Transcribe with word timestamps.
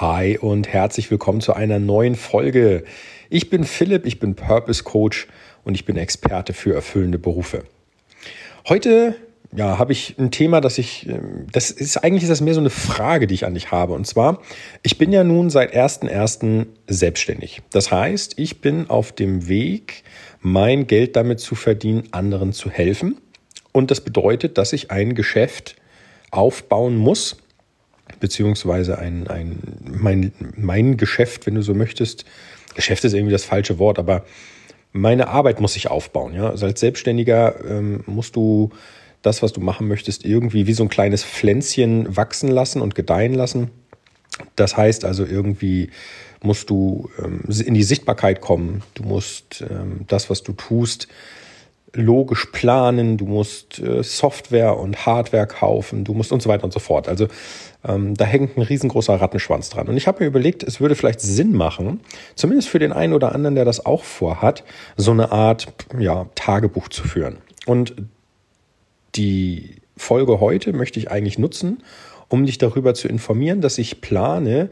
Hi 0.00 0.38
und 0.38 0.68
herzlich 0.68 1.10
willkommen 1.10 1.40
zu 1.40 1.54
einer 1.54 1.80
neuen 1.80 2.14
Folge. 2.14 2.84
Ich 3.30 3.50
bin 3.50 3.64
Philipp, 3.64 4.06
ich 4.06 4.20
bin 4.20 4.36
Purpose 4.36 4.84
Coach 4.84 5.26
und 5.64 5.74
ich 5.74 5.86
bin 5.86 5.96
Experte 5.96 6.52
für 6.52 6.72
erfüllende 6.72 7.18
Berufe. 7.18 7.64
Heute 8.68 9.16
ja, 9.50 9.76
habe 9.76 9.90
ich 9.90 10.14
ein 10.16 10.30
Thema, 10.30 10.60
das 10.60 10.78
ich, 10.78 11.08
ähm, 11.08 11.48
das 11.50 11.72
ist 11.72 11.96
eigentlich 11.96 12.22
ist 12.22 12.28
das 12.28 12.40
mehr 12.40 12.54
so 12.54 12.60
eine 12.60 12.70
Frage, 12.70 13.26
die 13.26 13.34
ich 13.34 13.44
an 13.44 13.54
dich 13.54 13.72
habe. 13.72 13.94
Und 13.94 14.06
zwar, 14.06 14.40
ich 14.84 14.98
bin 14.98 15.10
ja 15.10 15.24
nun 15.24 15.50
seit 15.50 15.74
1.1. 15.74 16.66
selbstständig. 16.86 17.62
Das 17.72 17.90
heißt, 17.90 18.38
ich 18.38 18.60
bin 18.60 18.88
auf 18.88 19.10
dem 19.10 19.48
Weg, 19.48 20.04
mein 20.40 20.86
Geld 20.86 21.16
damit 21.16 21.40
zu 21.40 21.56
verdienen, 21.56 22.04
anderen 22.12 22.52
zu 22.52 22.70
helfen. 22.70 23.16
Und 23.72 23.90
das 23.90 24.00
bedeutet, 24.00 24.58
dass 24.58 24.72
ich 24.72 24.92
ein 24.92 25.16
Geschäft 25.16 25.74
aufbauen 26.30 26.96
muss, 26.96 27.38
beziehungsweise 28.20 28.98
ein, 28.98 29.26
ein, 29.28 29.58
mein, 29.84 30.32
mein 30.56 30.96
Geschäft, 30.96 31.46
wenn 31.46 31.54
du 31.54 31.62
so 31.62 31.74
möchtest. 31.74 32.24
Geschäft 32.74 33.04
ist 33.04 33.14
irgendwie 33.14 33.32
das 33.32 33.44
falsche 33.44 33.78
Wort, 33.78 33.98
aber 33.98 34.24
meine 34.92 35.28
Arbeit 35.28 35.60
muss 35.60 35.74
sich 35.74 35.90
aufbauen. 35.90 36.34
Ja? 36.34 36.50
Also 36.50 36.66
als 36.66 36.80
Selbstständiger 36.80 37.64
ähm, 37.64 38.02
musst 38.06 38.36
du 38.36 38.70
das, 39.22 39.42
was 39.42 39.52
du 39.52 39.60
machen 39.60 39.88
möchtest, 39.88 40.24
irgendwie 40.24 40.66
wie 40.66 40.72
so 40.72 40.84
ein 40.84 40.88
kleines 40.88 41.24
Pflänzchen 41.24 42.16
wachsen 42.16 42.48
lassen 42.48 42.80
und 42.80 42.94
gedeihen 42.94 43.34
lassen. 43.34 43.70
Das 44.56 44.76
heißt 44.76 45.04
also 45.04 45.24
irgendwie 45.24 45.90
musst 46.42 46.70
du 46.70 47.10
ähm, 47.18 47.42
in 47.48 47.74
die 47.74 47.82
Sichtbarkeit 47.82 48.40
kommen. 48.40 48.82
Du 48.94 49.02
musst 49.02 49.64
ähm, 49.68 50.04
das, 50.06 50.30
was 50.30 50.42
du 50.42 50.52
tust, 50.52 51.08
logisch 51.94 52.46
planen, 52.52 53.16
du 53.16 53.26
musst 53.26 53.78
äh, 53.78 54.02
Software 54.02 54.76
und 54.76 55.06
Hardware 55.06 55.46
kaufen, 55.46 56.04
du 56.04 56.14
musst 56.14 56.32
und 56.32 56.42
so 56.42 56.48
weiter 56.48 56.64
und 56.64 56.72
so 56.72 56.80
fort. 56.80 57.08
Also 57.08 57.28
ähm, 57.84 58.14
da 58.14 58.24
hängt 58.24 58.56
ein 58.56 58.62
riesengroßer 58.62 59.14
Rattenschwanz 59.14 59.70
dran. 59.70 59.88
Und 59.88 59.96
ich 59.96 60.06
habe 60.06 60.20
mir 60.20 60.26
überlegt, 60.26 60.62
es 60.62 60.80
würde 60.80 60.94
vielleicht 60.94 61.20
Sinn 61.20 61.52
machen, 61.52 62.00
zumindest 62.34 62.68
für 62.68 62.78
den 62.78 62.92
einen 62.92 63.12
oder 63.12 63.34
anderen, 63.34 63.54
der 63.54 63.64
das 63.64 63.84
auch 63.86 64.04
vorhat, 64.04 64.64
so 64.96 65.12
eine 65.12 65.32
Art 65.32 65.68
ja, 65.98 66.26
Tagebuch 66.34 66.88
zu 66.88 67.04
führen. 67.04 67.38
Und 67.66 67.94
die 69.14 69.76
Folge 69.96 70.40
heute 70.40 70.72
möchte 70.72 70.98
ich 70.98 71.10
eigentlich 71.10 71.38
nutzen, 71.38 71.82
um 72.28 72.44
dich 72.44 72.58
darüber 72.58 72.94
zu 72.94 73.08
informieren, 73.08 73.60
dass 73.60 73.78
ich 73.78 74.00
plane, 74.00 74.70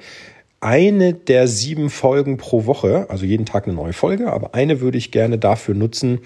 eine 0.60 1.14
der 1.14 1.48
sieben 1.48 1.90
Folgen 1.90 2.36
pro 2.38 2.66
Woche, 2.66 3.06
also 3.08 3.24
jeden 3.24 3.46
Tag 3.46 3.66
eine 3.66 3.74
neue 3.74 3.92
Folge, 3.92 4.32
aber 4.32 4.54
eine 4.54 4.80
würde 4.80 4.98
ich 4.98 5.10
gerne 5.10 5.38
dafür 5.38 5.74
nutzen, 5.74 6.20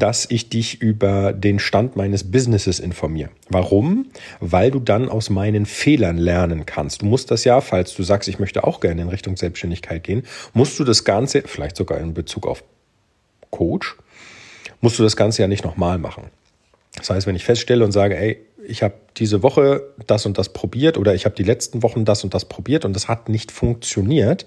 dass 0.00 0.26
ich 0.28 0.48
dich 0.48 0.80
über 0.80 1.32
den 1.32 1.58
Stand 1.58 1.94
meines 1.94 2.30
Businesses 2.30 2.80
informiere. 2.80 3.30
Warum? 3.48 4.06
Weil 4.40 4.70
du 4.70 4.80
dann 4.80 5.08
aus 5.08 5.30
meinen 5.30 5.66
Fehlern 5.66 6.16
lernen 6.16 6.66
kannst. 6.66 7.02
Du 7.02 7.06
musst 7.06 7.30
das 7.30 7.44
ja, 7.44 7.60
falls 7.60 7.94
du 7.94 8.02
sagst, 8.02 8.28
ich 8.28 8.38
möchte 8.38 8.64
auch 8.64 8.80
gerne 8.80 9.02
in 9.02 9.08
Richtung 9.08 9.36
Selbstständigkeit 9.36 10.02
gehen, 10.02 10.24
musst 10.54 10.78
du 10.78 10.84
das 10.84 11.04
Ganze, 11.04 11.42
vielleicht 11.46 11.76
sogar 11.76 11.98
in 12.00 12.14
Bezug 12.14 12.46
auf 12.46 12.64
Coach, 13.50 13.96
musst 14.80 14.98
du 14.98 15.02
das 15.02 15.16
Ganze 15.16 15.42
ja 15.42 15.48
nicht 15.48 15.64
nochmal 15.64 15.98
machen. 15.98 16.24
Das 16.96 17.10
heißt, 17.10 17.26
wenn 17.26 17.36
ich 17.36 17.44
feststelle 17.44 17.84
und 17.84 17.92
sage, 17.92 18.16
ey, 18.16 18.38
ich 18.66 18.82
habe 18.82 18.94
diese 19.16 19.42
Woche 19.42 19.82
das 20.06 20.26
und 20.26 20.38
das 20.38 20.52
probiert 20.52 20.98
oder 20.98 21.14
ich 21.14 21.24
habe 21.24 21.34
die 21.34 21.42
letzten 21.42 21.82
Wochen 21.82 22.04
das 22.04 22.24
und 22.24 22.34
das 22.34 22.44
probiert 22.44 22.84
und 22.84 22.94
das 22.94 23.08
hat 23.08 23.28
nicht 23.28 23.52
funktioniert, 23.52 24.46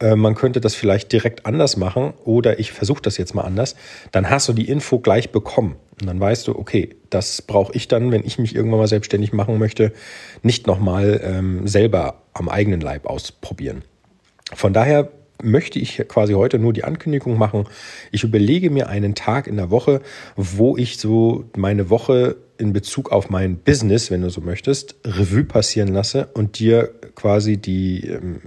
man 0.00 0.34
könnte 0.34 0.60
das 0.60 0.74
vielleicht 0.74 1.12
direkt 1.12 1.46
anders 1.46 1.76
machen 1.76 2.12
oder 2.24 2.58
ich 2.58 2.72
versuche 2.72 3.00
das 3.00 3.16
jetzt 3.16 3.34
mal 3.34 3.42
anders, 3.42 3.76
dann 4.12 4.28
hast 4.28 4.48
du 4.48 4.52
die 4.52 4.68
Info 4.68 4.98
gleich 4.98 5.30
bekommen. 5.30 5.76
Und 6.00 6.06
dann 6.06 6.20
weißt 6.20 6.46
du, 6.46 6.58
okay, 6.58 6.96
das 7.08 7.40
brauche 7.40 7.72
ich 7.74 7.88
dann, 7.88 8.12
wenn 8.12 8.24
ich 8.24 8.38
mich 8.38 8.54
irgendwann 8.54 8.80
mal 8.80 8.88
selbstständig 8.88 9.32
machen 9.32 9.58
möchte, 9.58 9.92
nicht 10.42 10.66
nochmal 10.66 11.20
ähm, 11.24 11.66
selber 11.66 12.22
am 12.34 12.50
eigenen 12.50 12.80
Leib 12.80 13.06
ausprobieren. 13.06 13.82
Von 14.54 14.74
daher 14.74 15.10
möchte 15.42 15.78
ich 15.78 16.02
quasi 16.08 16.34
heute 16.34 16.58
nur 16.58 16.72
die 16.72 16.84
Ankündigung 16.84 17.38
machen. 17.38 17.64
Ich 18.12 18.24
überlege 18.24 18.70
mir 18.70 18.88
einen 18.88 19.14
Tag 19.14 19.46
in 19.46 19.56
der 19.56 19.70
Woche, 19.70 20.00
wo 20.36 20.76
ich 20.76 20.98
so 20.98 21.44
meine 21.56 21.90
Woche 21.90 22.36
in 22.58 22.72
Bezug 22.72 23.12
auf 23.12 23.28
mein 23.30 23.56
Business, 23.58 24.10
wenn 24.10 24.22
du 24.22 24.30
so 24.30 24.40
möchtest, 24.40 24.96
Revue 25.04 25.44
passieren 25.44 25.88
lasse 25.88 26.28
und 26.34 26.58
dir 26.58 26.90
quasi 27.14 27.58
die 27.58 28.06
ähm, 28.06 28.40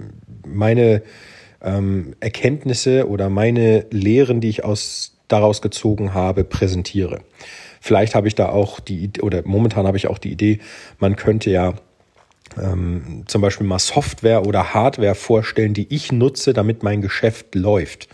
meine 0.46 1.02
ähm, 1.62 2.14
Erkenntnisse 2.20 3.08
oder 3.08 3.28
meine 3.28 3.86
Lehren, 3.90 4.40
die 4.40 4.48
ich 4.48 4.64
aus, 4.64 5.16
daraus 5.28 5.62
gezogen 5.62 6.14
habe, 6.14 6.44
präsentiere. 6.44 7.20
Vielleicht 7.80 8.14
habe 8.14 8.28
ich 8.28 8.34
da 8.34 8.48
auch 8.48 8.80
die, 8.80 9.10
oder 9.22 9.42
momentan 9.44 9.86
habe 9.86 9.96
ich 9.96 10.06
auch 10.06 10.18
die 10.18 10.32
Idee, 10.32 10.60
man 10.98 11.16
könnte 11.16 11.50
ja 11.50 11.74
ähm, 12.60 13.24
zum 13.26 13.40
Beispiel 13.40 13.66
mal 13.66 13.78
Software 13.78 14.46
oder 14.46 14.74
Hardware 14.74 15.14
vorstellen, 15.14 15.74
die 15.74 15.86
ich 15.94 16.12
nutze, 16.12 16.52
damit 16.52 16.82
mein 16.82 17.00
Geschäft 17.00 17.54
läuft. 17.54 18.08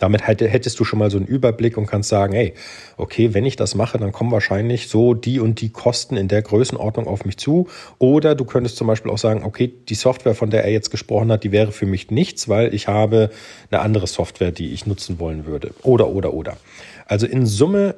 Damit 0.00 0.26
hättest 0.26 0.80
du 0.80 0.84
schon 0.84 0.98
mal 0.98 1.10
so 1.10 1.18
einen 1.18 1.26
Überblick 1.26 1.76
und 1.76 1.86
kannst 1.86 2.08
sagen, 2.08 2.32
hey, 2.32 2.54
okay, 2.96 3.34
wenn 3.34 3.44
ich 3.44 3.54
das 3.54 3.74
mache, 3.76 3.98
dann 3.98 4.10
kommen 4.10 4.32
wahrscheinlich 4.32 4.88
so 4.88 5.14
die 5.14 5.38
und 5.38 5.60
die 5.60 5.68
Kosten 5.68 6.16
in 6.16 6.26
der 6.26 6.42
Größenordnung 6.42 7.06
auf 7.06 7.24
mich 7.24 7.36
zu. 7.36 7.68
Oder 7.98 8.34
du 8.34 8.44
könntest 8.44 8.76
zum 8.76 8.86
Beispiel 8.86 9.12
auch 9.12 9.18
sagen, 9.18 9.44
okay, 9.44 9.72
die 9.88 9.94
Software, 9.94 10.34
von 10.34 10.50
der 10.50 10.64
er 10.64 10.72
jetzt 10.72 10.90
gesprochen 10.90 11.30
hat, 11.30 11.44
die 11.44 11.52
wäre 11.52 11.70
für 11.70 11.86
mich 11.86 12.10
nichts, 12.10 12.48
weil 12.48 12.74
ich 12.74 12.88
habe 12.88 13.30
eine 13.70 13.82
andere 13.82 14.06
Software, 14.06 14.50
die 14.50 14.72
ich 14.72 14.86
nutzen 14.86 15.20
wollen 15.20 15.46
würde. 15.46 15.72
Oder, 15.82 16.08
oder, 16.08 16.32
oder. 16.32 16.56
Also 17.06 17.26
in 17.26 17.44
Summe 17.44 17.94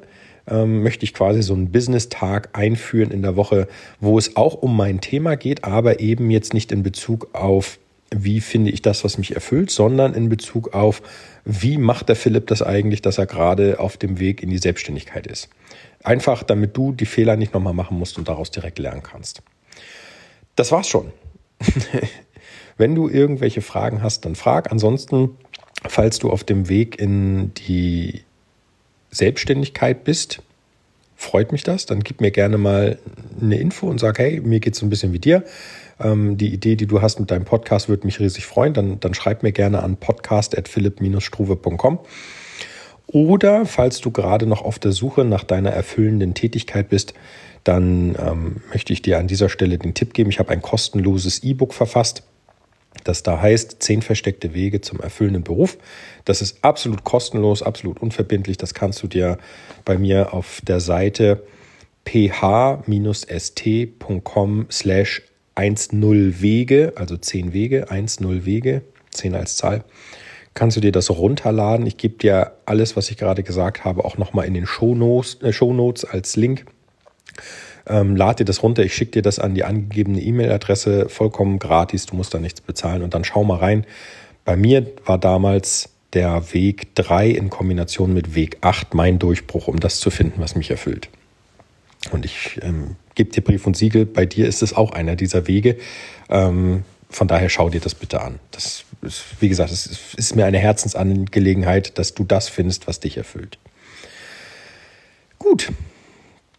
ähm, 0.47 0.83
möchte 0.83 1.05
ich 1.05 1.13
quasi 1.13 1.41
so 1.41 1.53
einen 1.53 1.71
Business-Tag 1.71 2.49
einführen 2.53 3.11
in 3.11 3.21
der 3.21 3.35
Woche, 3.35 3.67
wo 3.99 4.17
es 4.17 4.35
auch 4.35 4.55
um 4.55 4.75
mein 4.75 4.99
Thema 5.01 5.35
geht, 5.35 5.63
aber 5.63 5.99
eben 5.99 6.29
jetzt 6.31 6.53
nicht 6.53 6.71
in 6.71 6.83
Bezug 6.83 7.29
auf 7.33 7.79
wie 8.15 8.41
finde 8.41 8.71
ich 8.71 8.81
das, 8.81 9.03
was 9.03 9.17
mich 9.17 9.35
erfüllt, 9.35 9.71
sondern 9.71 10.13
in 10.13 10.29
Bezug 10.29 10.73
auf, 10.73 11.01
wie 11.45 11.77
macht 11.77 12.09
der 12.09 12.15
Philipp 12.15 12.47
das 12.47 12.61
eigentlich, 12.61 13.01
dass 13.01 13.17
er 13.17 13.25
gerade 13.25 13.79
auf 13.79 13.97
dem 13.97 14.19
Weg 14.19 14.43
in 14.43 14.49
die 14.49 14.57
Selbstständigkeit 14.57 15.27
ist. 15.27 15.49
Einfach, 16.03 16.43
damit 16.43 16.77
du 16.77 16.91
die 16.91 17.05
Fehler 17.05 17.35
nicht 17.35 17.53
nochmal 17.53 17.73
machen 17.73 17.97
musst 17.97 18.17
und 18.17 18.27
daraus 18.27 18.51
direkt 18.51 18.79
lernen 18.79 19.03
kannst. 19.03 19.41
Das 20.55 20.71
war's 20.71 20.87
schon. 20.87 21.11
Wenn 22.77 22.95
du 22.95 23.09
irgendwelche 23.09 23.61
Fragen 23.61 24.01
hast, 24.01 24.25
dann 24.25 24.35
frag. 24.35 24.71
Ansonsten, 24.71 25.37
falls 25.87 26.19
du 26.19 26.29
auf 26.29 26.43
dem 26.43 26.69
Weg 26.69 26.99
in 26.99 27.53
die 27.53 28.21
Selbstständigkeit 29.11 30.03
bist, 30.03 30.41
freut 31.15 31.51
mich 31.51 31.63
das. 31.63 31.85
Dann 31.85 32.01
gib 32.01 32.21
mir 32.21 32.31
gerne 32.31 32.57
mal 32.57 32.97
eine 33.45 33.57
Info 33.57 33.87
und 33.87 33.99
sag, 33.99 34.19
hey, 34.19 34.41
mir 34.41 34.59
geht 34.59 34.73
es 34.73 34.79
so 34.79 34.85
ein 34.85 34.89
bisschen 34.89 35.13
wie 35.13 35.19
dir. 35.19 35.43
Ähm, 35.99 36.37
die 36.37 36.53
Idee, 36.53 36.75
die 36.75 36.87
du 36.87 37.01
hast 37.01 37.19
mit 37.19 37.31
deinem 37.31 37.45
Podcast, 37.45 37.89
würde 37.89 38.05
mich 38.05 38.19
riesig 38.19 38.45
freuen. 38.45 38.73
Dann, 38.73 38.99
dann 38.99 39.13
schreib 39.13 39.43
mir 39.43 39.51
gerne 39.51 39.83
an 39.83 39.97
podcast.philipp-struve.com. 39.97 41.99
Oder 43.07 43.65
falls 43.65 44.01
du 44.01 44.11
gerade 44.11 44.45
noch 44.45 44.63
auf 44.63 44.79
der 44.79 44.91
Suche 44.91 45.25
nach 45.25 45.43
deiner 45.43 45.71
erfüllenden 45.71 46.33
Tätigkeit 46.33 46.89
bist, 46.89 47.13
dann 47.63 48.15
ähm, 48.19 48.61
möchte 48.69 48.91
ich 48.91 49.01
dir 49.01 49.19
an 49.19 49.27
dieser 49.27 49.49
Stelle 49.49 49.77
den 49.77 49.93
Tipp 49.93 50.13
geben. 50.13 50.29
Ich 50.29 50.39
habe 50.39 50.51
ein 50.51 50.61
kostenloses 50.61 51.43
E-Book 51.43 51.73
verfasst, 51.73 52.23
das 53.03 53.23
da 53.23 53.41
heißt 53.41 53.81
zehn 53.81 54.01
versteckte 54.01 54.53
Wege 54.53 54.81
zum 54.81 54.99
erfüllenden 54.99 55.43
Beruf. 55.43 55.77
Das 56.25 56.41
ist 56.41 56.63
absolut 56.63 57.03
kostenlos, 57.03 57.63
absolut 57.63 58.01
unverbindlich. 58.01 58.57
Das 58.57 58.73
kannst 58.73 59.01
du 59.03 59.07
dir 59.07 59.37
bei 59.85 59.97
mir 59.97 60.33
auf 60.33 60.61
der 60.63 60.79
Seite 60.79 61.43
ph-st.com 62.05 63.95
slash 64.71 65.21
10 65.55 66.41
Wege, 66.41 66.93
also 66.95 67.17
10 67.17 67.53
Wege, 67.53 67.85
10 67.87 68.45
Wege, 68.45 68.81
10 69.11 69.35
als 69.35 69.55
Zahl, 69.55 69.83
kannst 70.53 70.77
du 70.77 70.81
dir 70.81 70.91
das 70.91 71.09
runterladen. 71.09 71.85
Ich 71.85 71.97
gebe 71.97 72.15
dir 72.15 72.53
alles, 72.65 72.95
was 72.95 73.09
ich 73.11 73.17
gerade 73.17 73.43
gesagt 73.43 73.85
habe, 73.85 74.05
auch 74.05 74.17
nochmal 74.17 74.45
in 74.45 74.53
den 74.53 74.65
Shownotes, 74.65 75.41
äh, 75.41 75.53
Shownotes 75.53 76.05
als 76.05 76.35
Link. 76.35 76.65
Ähm, 77.85 78.15
lad 78.15 78.39
dir 78.39 78.45
das 78.45 78.63
runter, 78.63 78.83
ich 78.83 78.95
schicke 78.95 79.11
dir 79.11 79.21
das 79.21 79.39
an 79.39 79.55
die 79.55 79.65
angegebene 79.65 80.21
E-Mail-Adresse, 80.21 81.09
vollkommen 81.09 81.59
gratis, 81.59 82.05
du 82.05 82.15
musst 82.15 82.33
da 82.33 82.39
nichts 82.39 82.61
bezahlen 82.61 83.01
und 83.01 83.13
dann 83.13 83.25
schau 83.25 83.43
mal 83.43 83.57
rein. 83.57 83.85
Bei 84.45 84.55
mir 84.55 84.85
war 85.05 85.17
damals 85.17 85.89
der 86.13 86.53
Weg 86.53 86.95
3 86.95 87.29
in 87.29 87.49
Kombination 87.49 88.13
mit 88.13 88.35
Weg 88.35 88.57
8 88.61 88.93
mein 88.93 89.19
Durchbruch, 89.19 89.67
um 89.67 89.79
das 89.79 89.99
zu 89.99 90.11
finden, 90.11 90.39
was 90.39 90.55
mich 90.55 90.69
erfüllt. 90.69 91.09
Und 92.11 92.25
ich 92.25 92.59
ähm, 92.61 92.95
gebe 93.15 93.31
dir 93.31 93.41
Brief 93.41 93.65
und 93.65 93.77
Siegel, 93.77 94.05
bei 94.05 94.25
dir 94.25 94.47
ist 94.47 94.61
es 94.61 94.75
auch 94.75 94.91
einer 94.91 95.15
dieser 95.15 95.47
Wege. 95.47 95.77
Ähm, 96.29 96.83
von 97.09 97.27
daher 97.27 97.49
schau 97.49 97.69
dir 97.69 97.79
das 97.79 97.95
bitte 97.95 98.21
an. 98.21 98.39
Das 98.51 98.85
ist, 99.01 99.23
wie 99.39 99.49
gesagt, 99.49 99.71
es 99.71 100.13
ist 100.15 100.35
mir 100.35 100.45
eine 100.45 100.57
Herzensangelegenheit, 100.57 101.97
dass 101.97 102.13
du 102.13 102.23
das 102.23 102.49
findest, 102.49 102.87
was 102.87 102.99
dich 102.99 103.17
erfüllt. 103.17 103.59
Gut, 105.37 105.71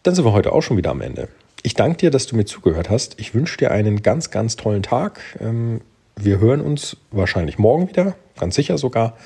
dann 0.03 0.15
sind 0.15 0.23
wir 0.23 0.31
heute 0.31 0.53
auch 0.53 0.61
schon 0.61 0.77
wieder 0.77 0.91
am 0.91 1.01
Ende. 1.01 1.27
Ich 1.63 1.73
danke 1.73 1.97
dir, 1.97 2.11
dass 2.11 2.27
du 2.27 2.35
mir 2.35 2.45
zugehört 2.45 2.89
hast. 2.89 3.19
Ich 3.19 3.33
wünsche 3.33 3.57
dir 3.57 3.71
einen 3.71 4.03
ganz, 4.03 4.29
ganz 4.29 4.55
tollen 4.55 4.83
Tag. 4.83 5.19
Ähm, 5.41 5.81
wir 6.15 6.39
hören 6.39 6.61
uns 6.61 6.97
wahrscheinlich 7.11 7.57
morgen 7.57 7.89
wieder, 7.89 8.15
ganz 8.37 8.55
sicher 8.55 8.77
sogar. 8.77 9.17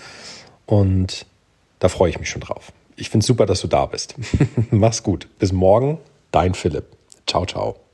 Und 0.65 1.25
da 1.79 1.89
freue 1.89 2.09
ich 2.09 2.19
mich 2.19 2.29
schon 2.29 2.41
drauf. 2.41 2.71
Ich 2.95 3.09
finde 3.09 3.23
es 3.23 3.27
super, 3.27 3.45
dass 3.45 3.61
du 3.61 3.67
da 3.67 3.85
bist. 3.85 4.15
Mach's 4.71 5.03
gut. 5.03 5.27
Bis 5.37 5.51
morgen, 5.51 5.99
dein 6.31 6.53
Philipp. 6.53 6.95
Ciao, 7.25 7.45
ciao. 7.45 7.88